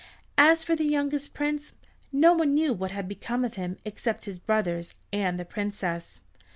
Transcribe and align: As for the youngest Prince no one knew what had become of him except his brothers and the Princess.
As 0.39 0.63
for 0.63 0.75
the 0.75 0.83
youngest 0.83 1.35
Prince 1.35 1.73
no 2.11 2.33
one 2.33 2.55
knew 2.55 2.73
what 2.73 2.89
had 2.89 3.07
become 3.07 3.45
of 3.45 3.53
him 3.53 3.77
except 3.85 4.25
his 4.25 4.39
brothers 4.39 4.95
and 5.13 5.39
the 5.39 5.45
Princess. 5.45 6.21